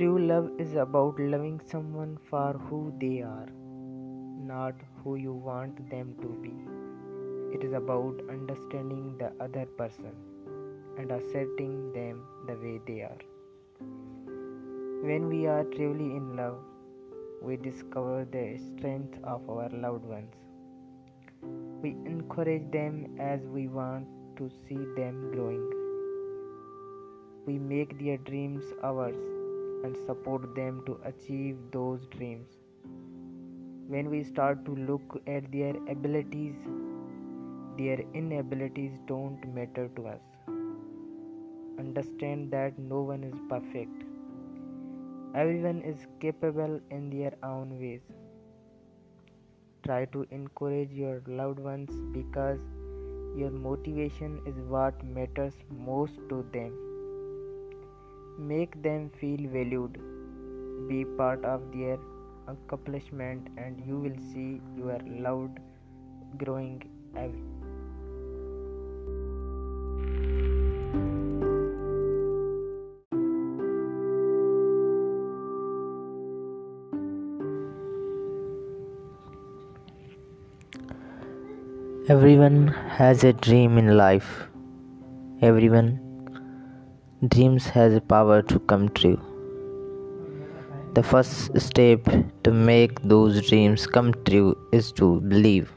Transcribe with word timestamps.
True 0.00 0.26
love 0.28 0.46
is 0.58 0.70
about 0.82 1.18
loving 1.32 1.56
someone 1.70 2.12
for 2.28 2.58
who 2.66 2.78
they 3.02 3.18
are, 3.30 3.48
not 4.50 4.76
who 4.98 5.16
you 5.16 5.34
want 5.48 5.74
them 5.90 6.14
to 6.22 6.28
be. 6.44 6.54
It 7.54 7.66
is 7.66 7.74
about 7.80 8.22
understanding 8.34 9.18
the 9.18 9.28
other 9.44 9.66
person 9.80 10.14
and 10.96 11.12
accepting 11.12 11.92
them 11.98 12.24
the 12.46 12.54
way 12.62 12.80
they 12.86 13.00
are. 13.10 13.20
When 15.08 15.28
we 15.28 15.46
are 15.46 15.64
truly 15.64 16.08
in 16.20 16.34
love, 16.34 16.56
we 17.42 17.58
discover 17.58 18.26
the 18.36 18.46
strength 18.68 19.18
of 19.22 19.50
our 19.50 19.68
loved 19.68 20.06
ones. 20.16 20.34
We 21.82 21.90
encourage 22.14 22.72
them 22.72 23.18
as 23.18 23.42
we 23.58 23.68
want 23.68 24.06
to 24.38 24.48
see 24.62 24.80
them 25.02 25.32
growing. 25.34 25.70
We 27.44 27.58
make 27.58 27.98
their 28.02 28.16
dreams 28.16 28.64
ours 28.82 29.22
and 29.82 29.96
support 30.06 30.46
them 30.54 30.82
to 30.86 30.98
achieve 31.04 31.56
those 31.72 32.06
dreams. 32.16 32.48
When 33.88 34.08
we 34.10 34.22
start 34.24 34.64
to 34.66 34.74
look 34.74 35.20
at 35.26 35.50
their 35.50 35.74
abilities, 35.94 36.54
their 37.76 38.00
inabilities 38.14 38.98
don't 39.06 39.54
matter 39.54 39.88
to 39.96 40.06
us. 40.06 40.22
Understand 41.78 42.50
that 42.52 42.78
no 42.78 43.00
one 43.00 43.24
is 43.24 43.38
perfect. 43.48 44.04
Everyone 45.34 45.82
is 45.82 46.06
capable 46.20 46.80
in 46.90 47.08
their 47.08 47.32
own 47.42 47.78
ways. 47.78 48.02
Try 49.82 50.04
to 50.16 50.26
encourage 50.30 50.90
your 50.90 51.22
loved 51.26 51.58
ones 51.58 51.90
because 52.18 52.60
your 53.36 53.50
motivation 53.50 54.40
is 54.46 54.56
what 54.68 55.02
matters 55.04 55.54
most 55.70 56.14
to 56.28 56.44
them. 56.52 56.78
Make 58.48 58.82
them 58.82 59.10
feel 59.20 59.40
valued. 59.54 59.98
Be 60.88 61.04
part 61.18 61.44
of 61.44 61.60
their 61.72 61.98
accomplishment 62.52 63.48
and 63.58 63.84
you 63.86 63.98
will 63.98 64.16
see 64.32 64.62
your 64.74 64.98
love 65.24 65.50
growing 66.38 66.80
away. 67.14 67.42
Everyone 82.08 82.68
has 83.00 83.22
a 83.22 83.34
dream 83.34 83.76
in 83.76 83.98
life. 83.98 84.46
Everyone 85.42 85.98
Dreams 87.28 87.66
has 87.66 87.94
a 87.94 88.00
power 88.00 88.40
to 88.50 88.58
come 88.60 88.88
true. 88.98 89.20
The 90.94 91.02
first 91.02 91.54
step 91.60 92.04
to 92.44 92.50
make 92.50 92.98
those 93.02 93.46
dreams 93.46 93.86
come 93.86 94.14
true 94.24 94.56
is 94.72 94.90
to 94.92 95.20
believe. 95.32 95.70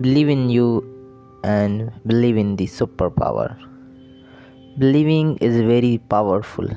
Believe 0.00 0.28
in 0.28 0.48
you 0.50 0.68
and 1.42 1.90
believe 2.06 2.36
in 2.36 2.54
the 2.54 2.66
superpower. 2.66 3.48
Believing 4.78 5.36
is 5.38 5.56
very 5.56 5.98
powerful. 6.16 6.68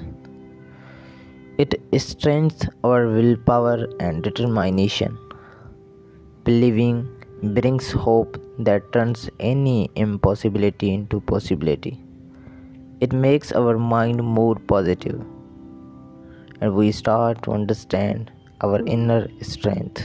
It 1.60 1.80
strengthens 2.00 2.68
our 2.84 3.06
willpower 3.06 3.86
and 4.00 4.24
determination. 4.24 5.16
Believing 6.44 7.08
brings 7.44 7.92
hope 7.92 8.42
that 8.58 8.92
turns 8.92 9.30
any 9.40 9.92
impossibility 9.96 10.96
into 10.96 11.22
possibility. 11.22 11.96
It 13.06 13.12
makes 13.14 13.52
our 13.58 13.78
mind 13.78 14.22
more 14.24 14.56
positive, 14.70 15.20
and 16.62 16.78
we 16.78 16.92
start 16.92 17.44
to 17.44 17.52
understand 17.58 18.32
our 18.68 18.80
inner 18.96 19.18
strength. 19.50 20.02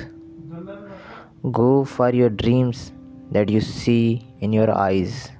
Go 1.61 1.69
for 1.93 2.11
your 2.19 2.29
dreams 2.29 2.93
that 3.31 3.55
you 3.55 3.63
see 3.63 4.29
in 4.41 4.59
your 4.59 4.69
eyes, 4.75 5.31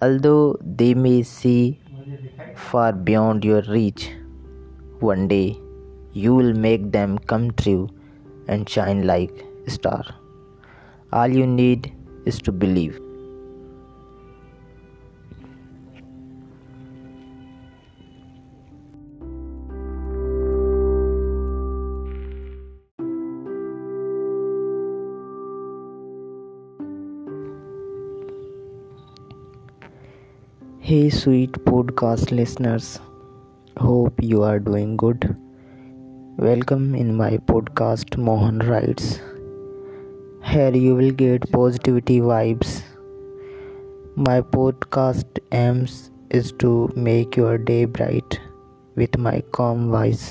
although 0.00 0.56
they 0.64 0.92
may 0.94 1.22
seem 1.24 2.22
far 2.70 2.92
beyond 3.10 3.50
your 3.50 3.62
reach. 3.72 4.08
One 5.12 5.26
day 5.36 5.58
you 6.12 6.36
will 6.36 6.54
make 6.68 6.90
them 6.92 7.18
come 7.34 7.50
true 7.50 7.88
and 8.46 8.76
shine 8.76 9.04
like 9.14 9.44
a 9.66 9.78
star. 9.78 10.02
All 11.12 11.38
you 11.42 11.52
need 11.52 11.92
is 12.24 12.42
to 12.42 12.60
believe. 12.64 12.98
Hey 30.90 31.08
sweet 31.16 31.56
podcast 31.64 32.32
listeners, 32.32 32.86
hope 33.88 34.16
you 34.30 34.38
are 34.46 34.58
doing 34.68 34.96
good. 35.02 35.26
Welcome 36.46 36.96
in 36.96 37.14
my 37.20 37.30
podcast 37.50 38.16
Mohan 38.28 38.58
Writes. 38.68 39.12
Here 40.52 40.74
you 40.80 40.96
will 40.96 41.12
get 41.12 41.48
positivity 41.52 42.18
vibes. 42.18 42.74
My 44.16 44.40
podcast 44.56 45.40
aims 45.62 45.94
is 46.40 46.52
to 46.64 46.72
make 46.96 47.40
your 47.42 47.56
day 47.56 47.84
bright 47.84 48.40
with 48.96 49.16
my 49.16 49.38
calm 49.52 49.88
voice. 49.96 50.28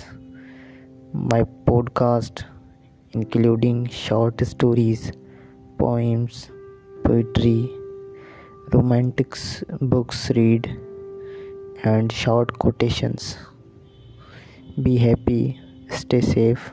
My 1.34 1.44
podcast 1.70 2.44
including 3.12 3.86
short 4.04 4.48
stories, 4.54 5.12
poems, 5.78 6.50
poetry, 7.06 7.60
romantic 8.74 9.36
books 9.82 10.30
read, 10.36 10.68
and 11.84 12.12
short 12.12 12.58
quotations. 12.60 13.38
Be 14.84 14.98
happy, 14.98 15.60
stay 15.90 16.22
safe. 16.22 16.72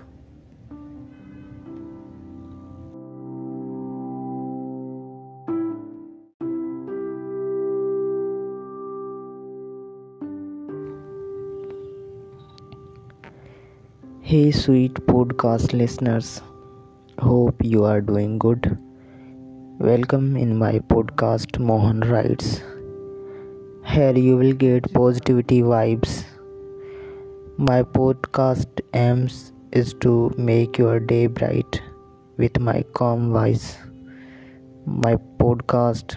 Hey 14.29 14.51
sweet 14.51 14.95
podcast 15.09 15.73
listeners, 15.73 16.43
hope 17.19 17.55
you 17.63 17.85
are 17.85 18.01
doing 18.01 18.39
good. 18.39 18.77
Welcome 19.85 20.39
in 20.39 20.57
my 20.57 20.79
podcast, 20.91 21.59
Mohan 21.59 22.01
Writes. 22.01 22.63
Here 23.87 24.17
you 24.19 24.39
will 24.39 24.55
get 24.55 24.91
positivity 24.95 25.61
vibes. 25.61 26.25
My 27.59 27.83
podcast 27.83 28.81
aims 28.95 29.53
is 29.73 29.93
to 30.01 30.33
make 30.39 30.79
your 30.79 30.99
day 30.99 31.27
bright 31.27 31.83
with 32.39 32.59
my 32.59 32.85
calm 32.95 33.35
voice. 33.35 33.77
My 34.87 35.17
podcast 35.43 36.17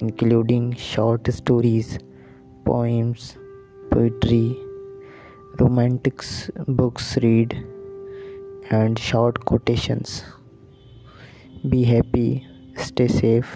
including 0.00 0.74
short 0.74 1.32
stories, 1.32 1.96
poems, 2.64 3.36
poetry, 3.92 4.58
romantic 5.60 6.22
books 6.66 7.18
read 7.22 7.54
and 8.68 8.98
short 8.98 9.44
quotations. 9.44 10.24
Be 11.68 11.84
happy. 11.84 12.30
Stay 12.80 13.06
safe 13.18 13.46